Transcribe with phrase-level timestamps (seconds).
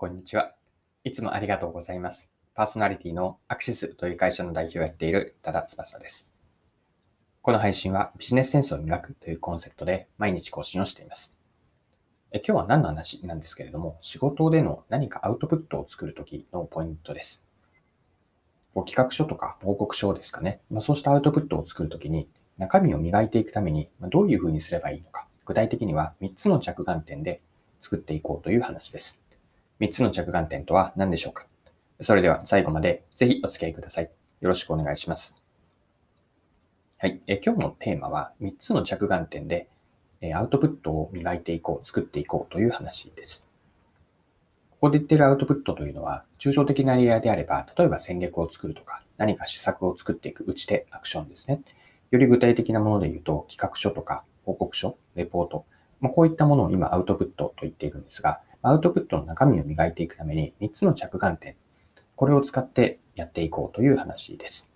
[0.00, 0.54] こんにちは。
[1.02, 2.30] いつもありがとうございます。
[2.54, 6.30] パーソナリティのアクシスという会社の代表をやっている多田翼です。
[7.42, 11.34] この配信はビジネスセンスを磨くというコンセプトで毎日更新をしています。
[12.30, 17.44] え今日は何の話なんですけれども、仕事での何かアウトプットを作るときのポイントです。
[18.74, 20.60] こう企画書とか報告書ですかね。
[20.70, 25.26] まあ、そうしたアウトプットを作るときに中身を磨いていくためにどういうふうにすればいいのか。
[25.44, 27.40] 具体的には3つの着眼点で
[27.80, 29.27] 作っていこうという話です。
[29.80, 31.46] 3つの着眼点とは何でしょうか？
[32.00, 34.10] それでは最後までぜひお付き合いください。
[34.40, 35.36] よろしくお願いします。
[36.98, 37.20] はい。
[37.26, 39.68] え今日のテーマは3つの着眼点で
[40.20, 43.46] えアウトプットを磨いていこう、作っていこうという話です。
[44.70, 51.60] ここで言っているアウトプットというのは、抽象的なレイヤーであれば、例えば戦略を作るとか、何か施策を作っていく打ち手、アクションですね。
[52.10, 55.64] より具体的なもので言うと、企画書とか報告書、レポート、
[56.00, 61.56] まあ、こういったものを今アウトプットと言っているんですが、アウトプットの中身を磨いていくために3つの着眼点、
[62.16, 64.72] これを使ってやっていこうという話です。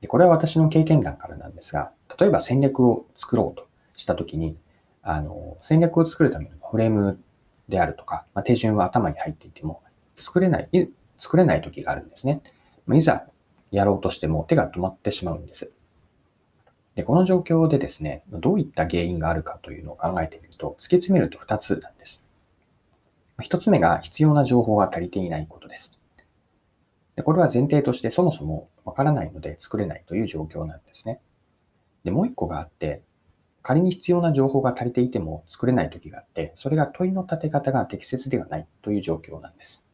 [0.00, 4.58] でこれは私の経験談からなんですが、例えば戦略を作ろうとしたときに、
[5.02, 7.20] あの、戦略を作るためのフレーム
[7.68, 9.82] であるとか、まあ、手順は頭に入っていても、
[10.16, 10.68] 作れない、
[11.18, 12.42] 作れない時があるんですね。
[12.86, 13.26] ま、いざ
[13.70, 15.72] やろうとしても手が止まってしまうんです。
[16.94, 22.22] で、この状況でですね、どういった原因があるかというのを考えてみると、突き詰めると2つなんです。
[23.38, 25.98] 1つ目が必要な情報が足りていないことです。
[27.16, 31.20] でこれは前提としてそもそもわからないので作れないという状況なんですね。
[32.04, 33.02] で、もう1個があって、
[33.62, 39.84] 仮に必要な情報が足りていても作れない時があって、それが問いの立て方が適切ではないという状況なんです。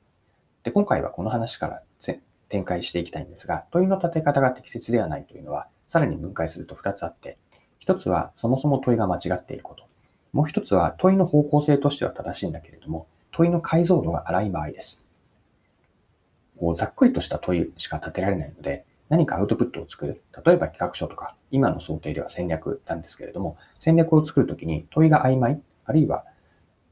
[0.65, 1.83] で、今回はこの話から
[2.49, 7.37] 展開していきたいんですが、問いの立て方が適切ではないというのは、さらに分解すると2つあって、
[7.85, 9.83] 1つはそもそも問いが間違っていること。
[10.33, 15.05] もう1つは問いの方向性としては正しいんだけれども、問いの解像度が荒い場合です。
[16.61, 20.23] こうざっくりとした問いしか立てられないので、何かアウトプットを作る。
[20.47, 26.25] 例えば企画書とか、今の想定では戦略なんですけれども、戦略を作るときに問いが曖昧、あるいは、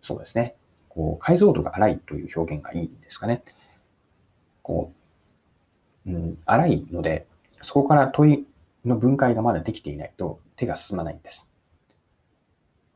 [0.01, 0.57] そうですね、
[0.89, 3.45] こう解像度が荒いという表現がいいんですかね。
[4.63, 4.93] こ
[6.05, 7.29] う、うん、荒いので、
[7.61, 8.48] そこから問い
[8.89, 11.51] の分解がまだできていないと手が進まないんです。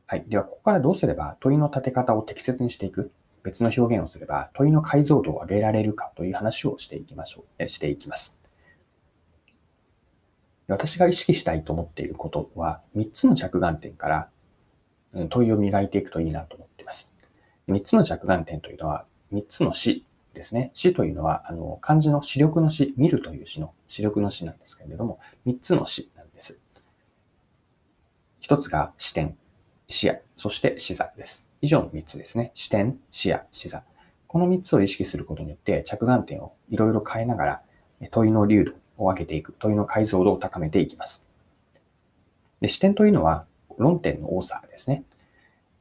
[0.05, 0.25] はい。
[0.27, 3.11] では、ここからどうすれば問いの立て方を適切にしていく？
[3.43, 7.67] 別の表現をすれば問いの解像度を上げられるかという話をしていきましょう。
[7.67, 8.37] していきます。
[10.67, 14.29] 私が意識したいと思っていることは、3つの着眼点から
[15.29, 17.11] 問いを磨いていくといいなと思っています。
[17.67, 20.71] 3つの着眼点というのは、3つの視ですね。
[20.73, 26.57] 視というのは、あの、漢字の視力の視、見るという視の視力の視なんですけれども、3つの視なんです。
[28.41, 29.37] 1つが視点、
[29.87, 31.47] 視野、そして視座です。
[31.61, 32.51] 以上の3つですね。
[32.53, 33.83] 視点、視野、視座。
[34.27, 37.61] この3つを意識することによって、着眼点をいろいろ変えながら、
[38.11, 41.23] 問いの流度を上げていく、問いの解像度を高めていきます。
[42.63, 43.45] で視点というのは
[43.77, 45.03] 論点の多さですね。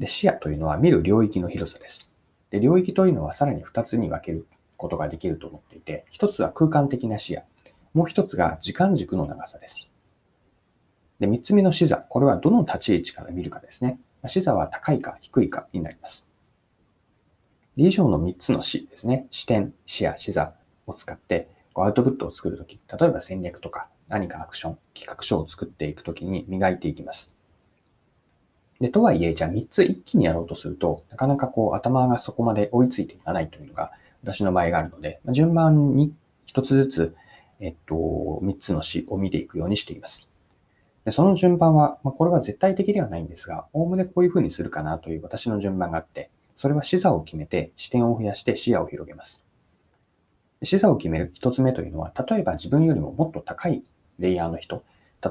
[0.01, 2.12] で視野というのは見る領域の広さです。
[2.53, 4.47] で領域というのはさらに2つに分ける
[4.77, 7.43] ことができると思っていて、1つは空間的な視野、
[7.95, 9.91] もう1つが時間軸の長さです。
[11.19, 13.99] で3つ目の視座、これはどの立ち位置から見るかですね。
[14.27, 16.27] 視座は高いか低いかになります。
[17.75, 19.27] 以上の3つの視ですね。
[19.31, 20.53] 視点、視野、視座
[20.87, 27.35] を使ってアウトプットを作るとき、例えば戦略とか何かアクション、企画書を作っていくときに磨いていきます。
[28.83, 33.93] で、とはいえ、じゃあ3つ一気にやろうとすると、なかなかこう頭がそこまで追いついていかないというのが
[34.25, 36.13] 私の場合があるので、ま順番に
[36.49, 37.17] 1つずつ、
[37.61, 37.95] えっと、
[38.43, 40.29] 3つの詩を見ていくようにしています。
[41.05, 49.47] でその順番は、まあ、これは絶対的ではないんですが、おおむねこういうふうにするかなという私の順番があって、それは視座を決めて視点を増やして視野を広げます。
[50.65, 53.85] 視座を決める一つ目というのは、例えば自分よりももっと高い
[54.19, 54.83] レイヤーの人、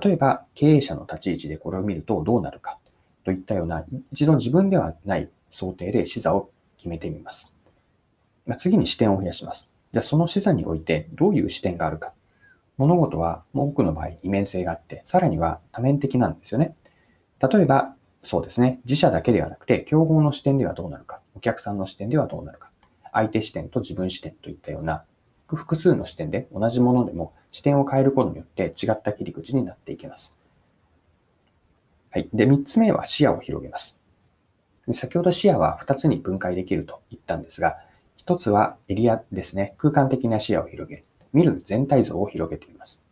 [0.01, 2.78] 例えば経営者の立ち位置でこれを見るとどうなるか
[3.23, 7.51] といったような、一度自分ではない想定で視座を決めてみます。
[8.57, 9.71] 次に視点を増やします。
[9.91, 12.13] じゃあその視座においてどういう視点があるか。
[12.77, 16.75] 物事は多くの場合二面性があって、さらには多面的なんですよね。
[17.39, 22.71] 例えば、そうですね、自社だけではなくて、競合の視点ではどうなるか、お客さんの視点ではどうなるか、
[23.12, 25.03] 相手視点と自分視点といったような
[25.47, 30.38] 複数の視点で同じものでも視点を変えることによって違った切り口になっていきます。
[32.12, 32.30] はい。
[32.34, 33.98] で、3つ目は視野を広げます。
[34.88, 37.78] で先ほど視野は2つに分解できると言ったんですが、
[38.18, 39.75] 1つはエリアですね。
[39.78, 41.06] 空間的な視野を広げ。
[41.31, 43.06] 見る全体像を広げています。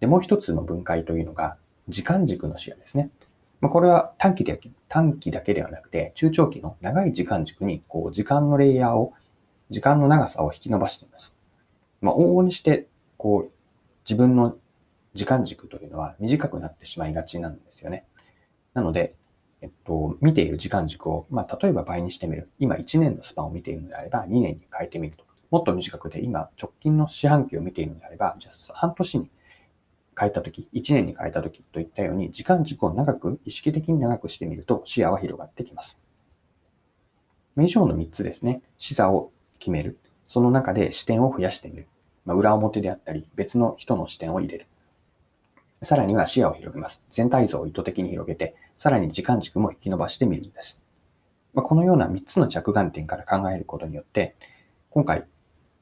[0.00, 3.10] で、もう1つの分解というのが時間軸の視野ですね。
[3.60, 9.12] ま、これは短期で、短期だけではなくて、中長期の長い時間軸に、こう、時間のレイヤーを、
[9.70, 11.36] 時間の長さを引き伸ばしています。
[12.00, 12.86] まあ、往々にして、
[13.16, 13.50] こう、
[14.04, 14.56] 自分の
[15.14, 18.04] 時間軸というのは短くなってしまいがちなんですよね。
[18.74, 19.14] なので、
[19.62, 22.50] えっと、見ている時間軸を、まあ、例えば倍にしてみる。
[22.58, 25.24] 今1年のスパンを見ているのであれば、2年に変えてみると。
[25.50, 29.30] もっと短くて、今直近の四半期を見ているのであれば、じゃあ半年に
[30.18, 36.02] 変えたとき、1年に変えたときといったように、時間軸を長く、意識的に長くしてみると視野は広がってきます。
[37.56, 38.62] 以上の3つですね。
[38.76, 39.98] 視座を決める。
[40.26, 41.86] その中で視点を増やしてみる。
[42.24, 44.66] まあ、裏表であったり、別の人の視点を入れる。
[45.82, 47.04] さらには視野を広げます。
[47.10, 50.84] 全体像を意図的に広げて、さらに時間軸も引き伸ばしてみるんです。
[51.52, 54.34] まあ、このような3つの着眼点から考えることによって、
[54.90, 55.24] 今回、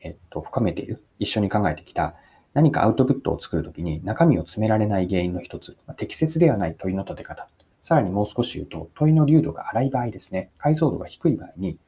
[0.01, 2.15] えっと、深めている、一緒に考えてきた
[2.55, 7.49] 何かアウトプットを作るときに中身を詰められない原因の一つ、ま、適切ではない問いの立て方。
[7.81, 11.79] さらにもう少し言うと、問いの流度が荒い場合ですね、解像度が低い場合に、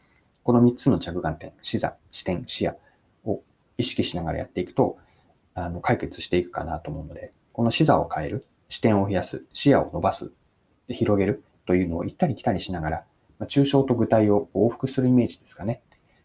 [0.43, 2.77] この3つの着眼点、視座、視点、視野
[3.25, 3.43] を
[3.77, 4.99] 意識しながらやっていくと、
[5.55, 10.33] あの、解決していくかなと思うので、この視座を変える、視点を増やす、視野を伸ばす、
[10.89, 13.05] 広げるというのを行ったり来たりしながら、
[13.39, 15.81] まあ、抽象と具体を往復するイメージですかね。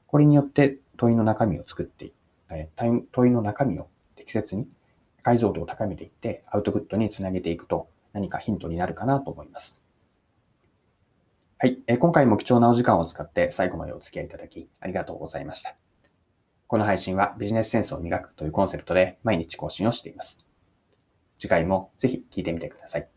[0.08, 2.14] これによって問いの中身を作っていく、
[2.50, 2.68] え
[3.12, 4.68] 問いの中身を適切に
[5.22, 9.84] 解像度を高めていってアウトプットにつなげていくと何かヒントになるかなと思います。
[11.60, 11.78] はい。
[11.86, 15.76] え今回も貴重なお時間を使って最後までお付き合いいただきありがとうございました。
[16.66, 20.49] この配信はビジネスセンスを磨くというコンセプトで毎日更新をしています。
[21.40, 23.08] 次回もぜひ聴いてみてください。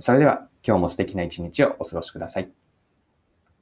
[0.00, 2.50] それでは今日も素敵な一日をお過ごしください。